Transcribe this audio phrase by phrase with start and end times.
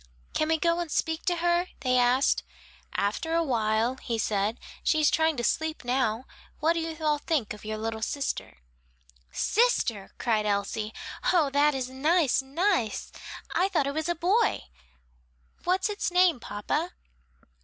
[0.33, 2.41] "Can we go and speak to her?" they asked.
[2.93, 6.25] "After a while," he said, "she is trying to sleep now.
[6.59, 8.57] What do you all think of the little sister?"
[9.31, 10.91] "Sister," cried Elsie.
[11.31, 13.11] "Oh, that is nice, nice!
[13.53, 14.63] I thought it was a boy.
[15.65, 16.93] What's its name, papa?"